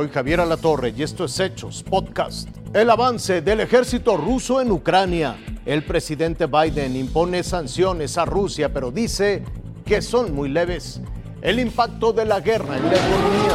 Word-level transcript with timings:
Soy 0.00 0.08
Javier 0.08 0.40
Alatorre 0.40 0.94
y 0.96 1.02
esto 1.02 1.26
es 1.26 1.38
Hechos 1.38 1.82
Podcast. 1.82 2.48
El 2.72 2.88
avance 2.88 3.42
del 3.42 3.60
ejército 3.60 4.16
ruso 4.16 4.62
en 4.62 4.70
Ucrania. 4.70 5.36
El 5.66 5.84
presidente 5.84 6.46
Biden 6.46 6.96
impone 6.96 7.42
sanciones 7.42 8.16
a 8.16 8.24
Rusia, 8.24 8.72
pero 8.72 8.90
dice 8.90 9.44
que 9.84 10.00
son 10.00 10.34
muy 10.34 10.48
leves. 10.48 11.02
El 11.42 11.60
impacto 11.60 12.14
de 12.14 12.24
la 12.24 12.40
guerra 12.40 12.78
en 12.78 12.86
la 12.86 12.94
economía. 12.94 13.52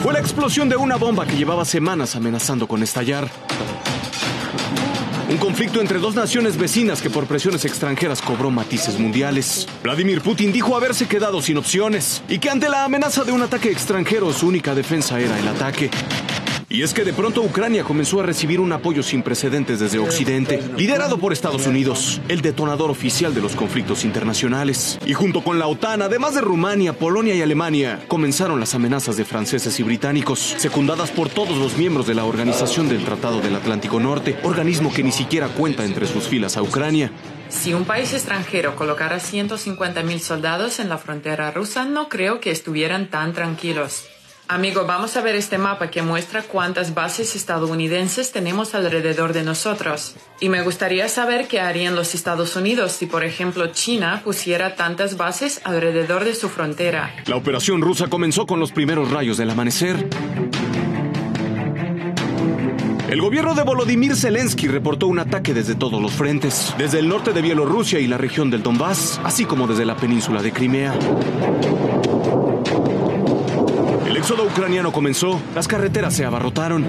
Fue 0.00 0.12
la 0.12 0.20
explosión 0.20 0.68
de 0.68 0.76
una 0.76 0.94
bomba 0.94 1.26
que 1.26 1.36
llevaba 1.36 1.64
semanas 1.64 2.14
amenazando 2.14 2.68
con 2.68 2.84
estallar. 2.84 3.28
Un 5.28 5.38
conflicto 5.38 5.80
entre 5.80 5.98
dos 5.98 6.14
naciones 6.14 6.58
vecinas 6.58 7.00
que 7.00 7.08
por 7.08 7.26
presiones 7.26 7.64
extranjeras 7.64 8.20
cobró 8.20 8.50
matices 8.50 8.98
mundiales. 8.98 9.66
Vladimir 9.82 10.20
Putin 10.20 10.52
dijo 10.52 10.76
haberse 10.76 11.06
quedado 11.06 11.40
sin 11.40 11.56
opciones 11.56 12.22
y 12.28 12.38
que 12.38 12.50
ante 12.50 12.68
la 12.68 12.84
amenaza 12.84 13.24
de 13.24 13.32
un 13.32 13.42
ataque 13.42 13.70
extranjero 13.70 14.32
su 14.32 14.46
única 14.46 14.74
defensa 14.74 15.18
era 15.18 15.38
el 15.38 15.48
ataque. 15.48 15.90
Y 16.74 16.82
es 16.82 16.92
que 16.92 17.04
de 17.04 17.12
pronto 17.12 17.40
Ucrania 17.40 17.84
comenzó 17.84 18.18
a 18.18 18.24
recibir 18.24 18.58
un 18.58 18.72
apoyo 18.72 19.04
sin 19.04 19.22
precedentes 19.22 19.78
desde 19.78 20.00
Occidente, 20.00 20.60
liderado 20.76 21.18
por 21.18 21.32
Estados 21.32 21.68
Unidos, 21.68 22.20
el 22.26 22.40
detonador 22.40 22.90
oficial 22.90 23.32
de 23.32 23.40
los 23.40 23.54
conflictos 23.54 24.04
internacionales. 24.04 24.98
Y 25.06 25.12
junto 25.12 25.44
con 25.44 25.60
la 25.60 25.68
OTAN, 25.68 26.02
además 26.02 26.34
de 26.34 26.40
Rumania, 26.40 26.92
Polonia 26.92 27.32
y 27.32 27.42
Alemania, 27.42 28.02
comenzaron 28.08 28.58
las 28.58 28.74
amenazas 28.74 29.16
de 29.16 29.24
franceses 29.24 29.78
y 29.78 29.84
británicos, 29.84 30.40
secundadas 30.40 31.12
por 31.12 31.28
todos 31.28 31.56
los 31.56 31.76
miembros 31.76 32.08
de 32.08 32.14
la 32.16 32.24
Organización 32.24 32.88
del 32.88 33.04
Tratado 33.04 33.40
del 33.40 33.54
Atlántico 33.54 34.00
Norte, 34.00 34.36
organismo 34.42 34.92
que 34.92 35.04
ni 35.04 35.12
siquiera 35.12 35.46
cuenta 35.46 35.84
entre 35.84 36.08
sus 36.08 36.24
filas 36.24 36.56
a 36.56 36.62
Ucrania. 36.62 37.12
Si 37.50 37.72
un 37.72 37.84
país 37.84 38.12
extranjero 38.12 38.74
colocara 38.74 39.20
150.000 39.20 40.18
soldados 40.18 40.80
en 40.80 40.88
la 40.88 40.98
frontera 40.98 41.52
rusa, 41.52 41.84
no 41.84 42.08
creo 42.08 42.40
que 42.40 42.50
estuvieran 42.50 43.10
tan 43.10 43.32
tranquilos. 43.32 44.08
Amigo, 44.46 44.84
vamos 44.86 45.16
a 45.16 45.22
ver 45.22 45.36
este 45.36 45.56
mapa 45.56 45.90
que 45.90 46.02
muestra 46.02 46.42
cuántas 46.42 46.92
bases 46.92 47.34
estadounidenses 47.34 48.30
tenemos 48.30 48.74
alrededor 48.74 49.32
de 49.32 49.42
nosotros. 49.42 50.16
Y 50.38 50.50
me 50.50 50.60
gustaría 50.60 51.08
saber 51.08 51.48
qué 51.48 51.60
harían 51.60 51.96
los 51.96 52.14
Estados 52.14 52.54
Unidos 52.54 52.92
si, 52.92 53.06
por 53.06 53.24
ejemplo, 53.24 53.68
China 53.68 54.20
pusiera 54.22 54.76
tantas 54.76 55.16
bases 55.16 55.62
alrededor 55.64 56.24
de 56.24 56.34
su 56.34 56.50
frontera. 56.50 57.14
La 57.24 57.36
operación 57.36 57.80
rusa 57.80 58.08
comenzó 58.08 58.44
con 58.44 58.60
los 58.60 58.70
primeros 58.70 59.10
rayos 59.10 59.38
del 59.38 59.48
amanecer. 59.48 60.10
El 63.08 63.20
gobierno 63.22 63.54
de 63.54 63.62
Volodymyr 63.62 64.14
Zelensky 64.14 64.68
reportó 64.68 65.06
un 65.06 65.20
ataque 65.20 65.54
desde 65.54 65.74
todos 65.74 66.02
los 66.02 66.12
frentes, 66.12 66.74
desde 66.76 66.98
el 66.98 67.08
norte 67.08 67.32
de 67.32 67.40
Bielorrusia 67.40 67.98
y 67.98 68.06
la 68.06 68.18
región 68.18 68.50
del 68.50 68.62
Donbass, 68.62 69.20
así 69.24 69.46
como 69.46 69.66
desde 69.66 69.86
la 69.86 69.96
península 69.96 70.42
de 70.42 70.52
Crimea. 70.52 70.94
El 74.24 74.30
éxodo 74.30 74.48
ucraniano 74.48 74.90
comenzó, 74.90 75.38
las 75.54 75.68
carreteras 75.68 76.14
se 76.14 76.24
abarrotaron. 76.24 76.86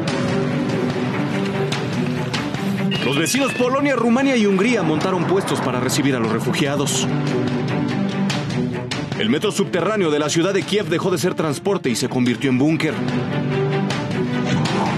Los 3.03 3.17
vecinos 3.17 3.53
Polonia, 3.55 3.93
Rumania 3.97 4.37
y 4.37 4.45
Hungría 4.45 4.83
montaron 4.83 5.25
puestos 5.25 5.59
para 5.59 5.81
recibir 5.81 6.15
a 6.15 6.19
los 6.19 6.31
refugiados. 6.31 7.05
El 9.19 9.29
metro 9.29 9.51
subterráneo 9.51 10.11
de 10.11 10.19
la 10.19 10.29
ciudad 10.29 10.53
de 10.53 10.63
Kiev 10.63 10.87
dejó 10.87 11.11
de 11.11 11.17
ser 11.17 11.33
transporte 11.33 11.89
y 11.89 11.97
se 11.97 12.07
convirtió 12.07 12.49
en 12.49 12.57
búnker. 12.57 12.93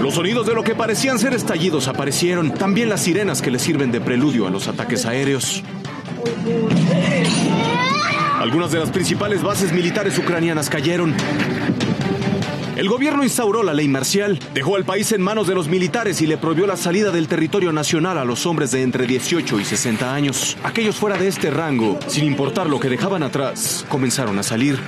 Los 0.00 0.14
sonidos 0.14 0.46
de 0.46 0.54
lo 0.54 0.62
que 0.62 0.76
parecían 0.76 1.18
ser 1.18 1.34
estallidos 1.34 1.88
aparecieron, 1.88 2.54
también 2.54 2.88
las 2.88 3.00
sirenas 3.00 3.42
que 3.42 3.50
le 3.50 3.58
sirven 3.58 3.90
de 3.90 4.00
preludio 4.00 4.46
a 4.46 4.50
los 4.50 4.68
ataques 4.68 5.06
aéreos. 5.06 5.64
Algunas 8.38 8.70
de 8.70 8.78
las 8.78 8.90
principales 8.90 9.42
bases 9.42 9.72
militares 9.72 10.16
ucranianas 10.16 10.70
cayeron. 10.70 11.16
El 12.78 12.88
gobierno 12.88 13.24
instauró 13.24 13.64
la 13.64 13.74
ley 13.74 13.88
marcial, 13.88 14.38
dejó 14.54 14.76
al 14.76 14.84
país 14.84 15.10
en 15.10 15.20
manos 15.20 15.48
de 15.48 15.54
los 15.56 15.66
militares 15.66 16.22
y 16.22 16.28
le 16.28 16.38
prohibió 16.38 16.64
la 16.64 16.76
salida 16.76 17.10
del 17.10 17.26
territorio 17.26 17.72
nacional 17.72 18.18
a 18.18 18.24
los 18.24 18.46
hombres 18.46 18.70
de 18.70 18.84
entre 18.84 19.04
18 19.04 19.58
y 19.58 19.64
60 19.64 20.14
años. 20.14 20.56
Aquellos 20.62 20.94
fuera 20.94 21.18
de 21.18 21.26
este 21.26 21.50
rango, 21.50 21.98
sin 22.06 22.24
importar 22.24 22.68
lo 22.68 22.78
que 22.78 22.88
dejaban 22.88 23.24
atrás, 23.24 23.84
comenzaron 23.88 24.38
a 24.38 24.44
salir. 24.44 24.78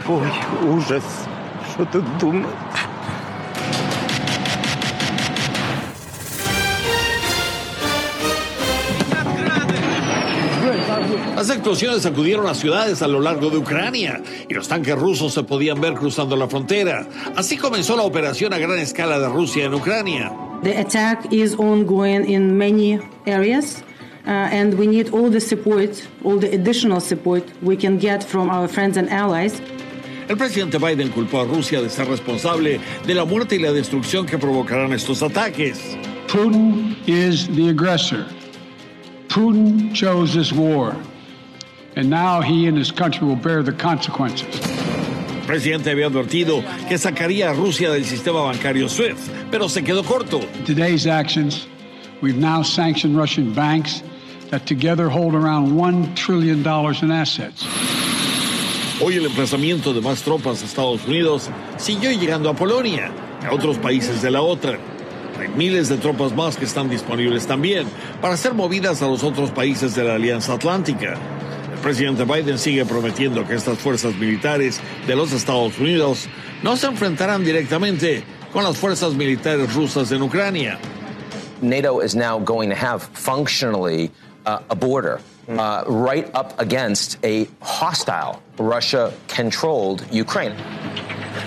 Las 11.36 11.48
explosiones 11.48 12.02
sacudieron 12.02 12.44
las 12.44 12.58
ciudades 12.58 13.00
a 13.02 13.08
lo 13.08 13.20
largo 13.20 13.50
de 13.50 13.58
Ucrania 13.58 14.22
y 14.48 14.54
los 14.54 14.68
tanques 14.68 14.94
rusos 14.96 15.32
se 15.32 15.42
podían 15.42 15.80
ver 15.80 15.94
cruzando 15.94 16.36
la 16.36 16.48
frontera. 16.48 17.08
Así 17.36 17.56
comenzó 17.56 17.96
la 17.96 18.02
operación 18.02 18.52
a 18.52 18.58
gran 18.58 18.78
escala 18.78 19.18
de 19.18 19.28
Rusia 19.28 19.64
en 19.64 19.74
Ucrania. 19.74 20.32
The 20.62 20.78
attack 20.78 21.32
is 21.32 21.54
ongoing 21.54 22.28
in 22.28 22.58
many 22.58 23.00
areas. 23.26 23.82
Uh, 24.26 24.30
and 24.52 24.74
we 24.74 24.86
need 24.86 25.08
all 25.14 25.30
the 25.30 25.40
support, 25.40 26.06
all 26.24 26.38
the 26.38 26.52
additional 26.54 27.00
support 27.00 27.42
we 27.62 27.74
can 27.74 27.98
get 27.98 28.22
from 28.22 28.50
our 28.50 28.68
friends 28.68 28.98
and 28.98 29.08
allies. 29.08 29.62
El 30.28 30.36
presidente 30.36 30.78
Biden 30.78 31.08
culpó 31.08 31.40
a 31.40 31.44
Rusia 31.44 31.80
de 31.80 31.88
ser 31.88 32.06
responsable 32.06 32.80
de 33.06 33.14
la 33.14 33.24
muerte 33.24 33.56
y 33.56 33.58
la 33.58 33.72
destrucción 33.72 34.26
que 34.26 34.36
provocarán 34.36 34.92
estos 34.92 35.22
ataques. 35.22 35.96
Putin 36.28 36.96
is 37.06 37.48
the 37.48 37.70
aggressor. 37.70 38.26
Putin 39.28 39.94
chose 39.94 40.34
this 40.34 40.52
war 40.52 40.94
and 41.96 42.08
now 42.08 42.40
he 42.40 42.66
and 42.66 42.76
his 42.76 42.90
country 42.90 43.26
will 43.26 43.36
bear 43.36 43.62
the 43.62 43.72
consequences. 43.72 44.60
El 45.40 45.46
presidente 45.46 45.90
había 45.90 46.06
advertido 46.06 46.62
que 46.88 46.96
sacaría 46.96 47.50
a 47.50 47.54
Rusia 47.54 47.90
del 47.90 48.04
sistema 48.04 48.42
bancario 48.42 48.88
SWIFT, 48.88 49.50
pero 49.50 49.68
se 49.68 49.82
quedó 49.82 50.04
corto. 50.04 50.40
Today's 50.64 51.06
actions, 51.06 51.66
we've 52.20 52.38
now 52.38 52.62
sanctioned 52.62 53.16
Russian 53.16 53.52
banks 53.52 54.02
that 54.50 54.66
together 54.66 55.08
hold 55.08 55.34
around 55.34 55.72
$1 55.72 56.14
trillion 56.14 56.60
in 57.02 57.10
assets. 57.10 57.66
Hoy 59.02 59.16
el 59.16 59.26
emplazamiento 59.26 59.94
de 59.94 60.00
más 60.00 60.22
tropas 60.22 60.62
a 60.62 60.66
Estados 60.66 61.06
Unidos 61.06 61.48
siguió 61.78 62.12
llegando 62.12 62.50
a 62.50 62.54
Polonia 62.54 63.10
y 63.42 63.46
a 63.46 63.52
otros 63.52 63.78
países 63.78 64.20
de 64.22 64.30
la 64.30 64.42
OTAN. 64.42 64.78
Hay 65.40 65.48
miles 65.48 65.88
de 65.88 65.96
tropas 65.96 66.34
más 66.34 66.56
que 66.56 66.66
están 66.66 66.90
disponibles 66.90 67.46
también 67.46 67.86
para 68.20 68.36
ser 68.36 68.52
movidas 68.52 69.00
a 69.00 69.06
los 69.06 69.24
otros 69.24 69.50
países 69.50 69.94
de 69.94 70.04
la 70.04 70.16
Alianza 70.16 70.52
Atlántica 70.52 71.18
presidente 71.80 72.24
Biden 72.24 72.58
sigue 72.58 72.84
prometiendo 72.84 73.46
que 73.46 73.54
estas 73.54 73.78
fuerzas 73.78 74.14
militares 74.14 74.80
de 75.06 75.16
los 75.16 75.32
Estados 75.32 75.78
Unidos 75.78 76.28
no 76.62 76.76
se 76.76 76.86
enfrentarán 76.86 77.44
directamente 77.44 78.22
con 78.52 78.64
las 78.64 78.76
fuerzas 78.76 79.14
militares 79.14 79.74
rusas 79.74 80.12
en 80.12 80.22
Ucrania. 80.22 80.78
NATO 81.62 82.00
is 82.00 82.14
now 82.14 82.38
going 82.38 82.70
to 82.70 82.76
have 82.76 83.02
functionally 83.14 84.10
uh, 84.46 84.60
a 84.70 84.74
border 84.74 85.20
uh, 85.48 85.84
right 85.86 86.30
up 86.34 86.58
against 86.58 87.18
a 87.24 87.46
hostile 87.60 88.42
Russia 88.58 89.12
controlled 89.28 90.04
Ukraine. 90.10 90.54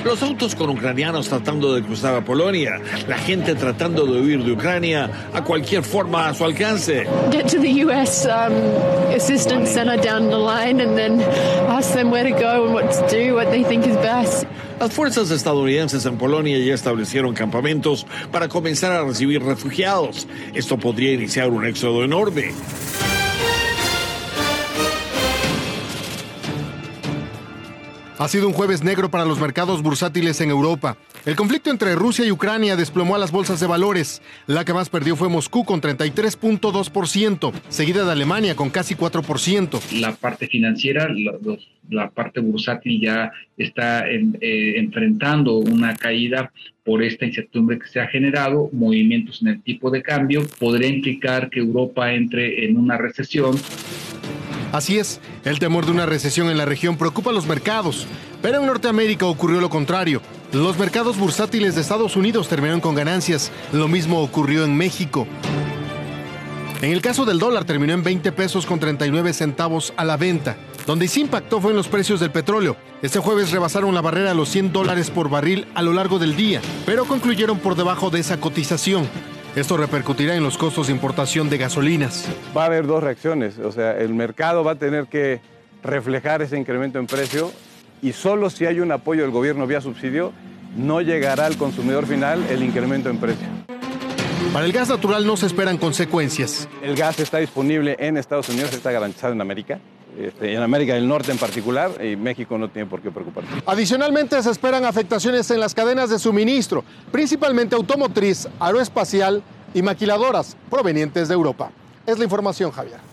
Los 0.04 0.22
autos 0.22 0.56
con 0.56 0.70
ucranianos 0.70 1.30
tratando 1.30 1.74
de 1.74 1.82
cruzar 1.82 2.16
a 2.16 2.24
Polonia, 2.24 2.80
la 3.08 3.18
gente 3.18 3.56
tratando 3.56 4.06
de 4.06 4.22
huir 4.22 4.44
de 4.44 4.52
Ucrania 4.52 5.10
a 5.34 5.44
cualquier 5.44 5.84
forma 5.84 6.30
a 6.30 6.34
su 6.34 6.44
alcance. 6.44 7.06
Get 7.32 7.48
to 7.48 7.60
the 7.60 7.86
US 7.86 8.26
um, 8.26 8.54
assistance 9.16 9.72
center 9.72 9.98
down 9.98 10.30
the 10.30 10.38
line 10.38 10.82
and 10.82 10.98
then 10.98 11.22
ask 11.70 11.94
them 11.94 12.12
where 12.12 12.24
to 12.24 12.38
go 12.38 12.66
and 12.66 12.74
what 12.74 12.92
to 12.92 13.08
do, 13.10 13.36
what 13.36 13.50
they 13.50 13.64
think 13.64 13.86
is 13.86 13.96
best. 13.98 14.46
Las 14.80 14.92
fuerzas 14.92 15.32
estadounidenses 15.32 16.06
en 16.06 16.18
Polonia 16.18 16.58
ya 16.58 16.74
establecieron 16.74 17.34
campamentos 17.34 18.06
para 18.32 18.50
comenzar 18.50 18.92
a 18.92 19.04
recibir 19.04 19.42
refugiados. 19.42 20.28
Esto 20.54 20.78
podría 20.78 21.14
iniciar 21.14 21.50
un 21.50 21.66
éxodo 21.66 22.04
enorme. 22.04 22.52
Ha 28.24 28.30
sido 28.30 28.48
un 28.48 28.54
jueves 28.54 28.86
negro 28.86 29.12
para 29.12 29.26
los 29.26 29.38
mercados 29.42 29.84
bursátiles 29.84 30.40
en 30.40 30.50
Europa. 30.50 30.96
El 31.26 31.36
conflicto 31.36 31.70
entre 31.70 31.94
Rusia 31.94 32.26
y 32.26 32.32
Ucrania 32.32 32.78
desplomó 32.78 33.16
a 33.16 33.18
las 33.18 33.34
bolsas 33.34 33.60
de 33.60 33.68
valores. 33.68 34.22
La 34.48 34.64
que 34.64 34.74
más 34.74 34.90
perdió 34.90 35.18
fue 35.18 35.28
Moscú 35.28 35.66
con 35.66 35.82
33.2%, 35.82 37.52
seguida 37.68 38.06
de 38.06 38.12
Alemania 38.14 38.56
con 38.56 38.70
casi 38.70 38.96
4%. 38.96 40.00
La 40.00 40.16
parte 40.16 40.48
financiera, 40.48 41.10
la, 41.90 42.12
parte 42.12 42.40
bursátil 42.40 43.02
ya 43.02 43.34
está 43.58 44.10
eh, 44.10 44.78
enfrentando 44.78 45.58
una 45.58 45.94
caída 45.98 46.54
por 46.86 47.04
esta 47.04 47.26
incertidumbre 47.26 47.78
que 47.78 47.88
se 47.88 48.00
ha 48.00 48.08
generado, 48.08 48.70
movimientos 48.72 49.42
en 49.42 49.50
el 49.50 49.64
tipo 49.64 49.92
de 49.92 50.02
cambio, 50.02 50.44
podría 50.60 50.88
implicar 50.88 51.50
que 51.50 51.60
Europa 51.60 52.14
entre 52.14 52.64
en 52.64 52.78
una 52.78 52.98
recesión. 52.98 53.58
Así 54.74 54.98
es, 54.98 55.22
el 55.46 55.60
temor 55.60 55.86
de 55.86 55.92
una 55.92 56.08
recesión 56.08 56.50
en 56.50 56.58
la 56.58 56.66
región 56.66 56.98
preocupa 56.98 57.30
a 57.30 57.34
los 57.34 57.46
mercados, 57.46 58.08
pero 58.42 58.60
en 58.60 58.66
Norteamérica 58.66 59.28
ocurrió 59.28 59.62
lo 59.62 59.70
contrario. 59.70 60.20
Los 60.52 60.80
mercados 60.80 61.16
bursátiles 61.16 61.76
de 61.76 61.82
Estados 61.82 62.16
Unidos 62.16 62.50
terminaron 62.50 62.82
con 62.82 62.96
ganancias, 62.96 63.52
lo 63.72 63.88
mismo 63.88 64.24
ocurrió 64.24 64.66
en 64.66 64.76
México. 64.76 65.28
En 66.82 66.92
el 66.92 67.02
caso 67.04 67.24
del 67.24 67.38
dólar 67.38 67.66
terminó 67.66 67.94
en 67.94 68.02
20 68.02 68.32
pesos 68.32 68.66
con 68.66 68.80
39 68.80 69.34
centavos 69.34 69.94
a 69.96 70.04
la 70.04 70.18
venta. 70.18 70.58
Donde 70.88 71.08
sí 71.08 71.22
impactó 71.22 71.62
fue 71.62 71.70
en 71.70 71.78
los 71.78 71.88
precios 71.88 72.20
del 72.20 72.32
petróleo. 72.32 72.76
Este 73.04 73.20
jueves 73.20 73.52
rebasaron 73.52 73.94
la 73.94 74.02
barrera 74.02 74.32
a 74.32 74.34
los 74.34 74.50
100 74.50 74.74
dólares 74.74 75.12
por 75.12 75.30
barril 75.30 75.68
a 75.76 75.84
lo 75.84 75.94
largo 75.94 76.18
del 76.18 76.36
día, 76.36 76.62
pero 76.88 77.06
concluyeron 77.06 77.60
por 77.60 77.76
debajo 77.76 78.10
de 78.10 78.22
esa 78.22 78.40
cotización. 78.40 79.08
Esto 79.56 79.78
repercutirá 79.78 80.36
en 80.36 80.42
los 80.42 80.58
costos 80.58 80.88
de 80.88 80.94
importación 80.94 81.48
de 81.48 81.60
gasolinas. 81.60 82.28
Va 82.58 82.64
a 82.64 82.66
haber 82.66 82.88
dos 82.88 83.04
reacciones, 83.04 83.60
o 83.60 83.72
sea, 83.72 83.96
el 84.00 84.14
mercado 84.16 84.64
va 84.64 84.72
a 84.72 84.76
tener 84.76 85.06
que 85.06 85.42
reflejar 85.84 86.42
ese 86.42 86.58
incremento 86.58 86.98
en 86.98 87.06
precio 87.06 87.52
y 88.02 88.14
solo 88.14 88.50
si 88.50 88.66
hay 88.66 88.80
un 88.80 88.92
apoyo 88.92 89.22
del 89.22 89.32
gobierno 89.32 89.68
vía 89.68 89.80
subsidio, 89.80 90.34
no 90.76 91.02
llegará 91.02 91.46
al 91.46 91.58
consumidor 91.58 92.08
final 92.08 92.44
el 92.50 92.64
incremento 92.64 93.12
en 93.12 93.18
precio. 93.20 93.48
Para 94.52 94.66
el 94.66 94.72
gas 94.72 94.90
natural 94.90 95.26
no 95.26 95.38
se 95.38 95.46
esperan 95.46 95.78
consecuencias. 95.78 96.68
El 96.82 96.96
gas 96.96 97.20
está 97.20 97.38
disponible 97.38 97.96
en 98.00 98.18
Estados 98.18 98.50
Unidos, 98.50 98.74
está 98.74 98.92
garantizado 98.92 99.34
en 99.34 99.42
América. 99.42 99.80
Este, 100.18 100.54
en 100.54 100.62
América 100.62 100.94
del 100.94 101.08
Norte 101.08 101.32
en 101.32 101.38
particular, 101.38 101.92
y 102.04 102.16
México 102.16 102.58
no 102.58 102.70
tiene 102.70 102.88
por 102.88 103.02
qué 103.02 103.10
preocuparse. 103.10 103.50
Adicionalmente, 103.66 104.42
se 104.44 104.52
esperan 104.52 104.86
afectaciones 104.86 105.50
en 105.50 105.60
las 105.60 105.74
cadenas 105.74 106.10
de 106.10 106.20
suministro, 106.20 106.84
principalmente 107.12 107.76
automotriz, 107.76 108.48
aeroespacial 108.60 109.42
y 109.74 109.82
maquiladoras 109.82 110.56
provenientes 110.70 111.28
de 111.28 111.34
Europa. 111.34 111.72
Es 112.06 112.18
la 112.18 112.26
información, 112.26 112.72
Javier. 112.72 113.13